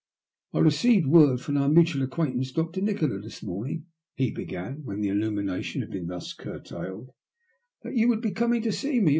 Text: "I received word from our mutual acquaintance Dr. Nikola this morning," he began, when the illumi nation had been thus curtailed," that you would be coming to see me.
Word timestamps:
"I 0.53 0.57
received 0.57 1.05
word 1.05 1.41
from 1.41 1.57
our 1.57 1.69
mutual 1.69 2.01
acquaintance 2.01 2.51
Dr. 2.51 2.81
Nikola 2.81 3.19
this 3.19 3.43
morning," 3.43 3.85
he 4.15 4.31
began, 4.31 4.83
when 4.83 5.01
the 5.01 5.09
illumi 5.09 5.45
nation 5.45 5.81
had 5.81 5.91
been 5.91 6.07
thus 6.07 6.33
curtailed," 6.33 7.11
that 7.83 7.93
you 7.93 8.07
would 8.07 8.21
be 8.21 8.31
coming 8.31 8.63
to 8.63 8.71
see 8.71 8.99
me. 8.99 9.09